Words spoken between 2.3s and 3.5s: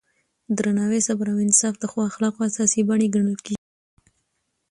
اساسي بڼې ګڼل